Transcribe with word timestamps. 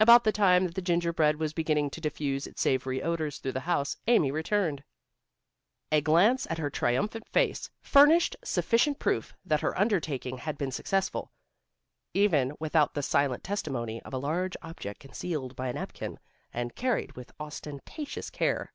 About 0.00 0.24
the 0.24 0.32
time 0.32 0.64
that 0.66 0.74
the 0.74 0.82
gingerbread 0.82 1.38
was 1.38 1.52
beginning 1.52 1.90
to 1.90 2.00
diffuse 2.00 2.44
its 2.44 2.60
savory 2.60 3.00
odors 3.04 3.38
through 3.38 3.52
the 3.52 3.60
house, 3.70 3.96
Amy 4.08 4.32
returned. 4.32 4.82
A 5.92 6.00
glance 6.00 6.44
at 6.50 6.58
her 6.58 6.70
triumphant 6.70 7.24
face 7.28 7.70
furnished 7.80 8.34
sufficient 8.42 8.98
proof 8.98 9.32
that 9.44 9.60
her 9.60 9.78
undertaking 9.78 10.38
had 10.38 10.58
been 10.58 10.72
successful, 10.72 11.30
even 12.14 12.52
without 12.58 12.94
the 12.94 13.02
silent 13.04 13.44
testimony 13.44 14.02
of 14.02 14.12
a 14.12 14.18
large 14.18 14.56
object 14.60 14.98
concealed 14.98 15.54
by 15.54 15.68
a 15.68 15.72
napkin, 15.72 16.18
and 16.52 16.74
carried 16.74 17.12
with 17.12 17.30
ostentatious 17.38 18.28
care. 18.28 18.72